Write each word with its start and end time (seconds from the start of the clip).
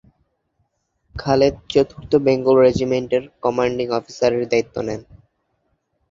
খালেদ 1.15 1.55
চতুর্থ 1.71 2.11
বেঙ্গল 2.25 2.55
রেজিমেন্টের 2.57 3.23
কমান্ডিং 3.43 3.87
অফিসারের 3.99 4.43
দ্বায়িত্ব 4.49 4.75
নেন। 4.87 5.01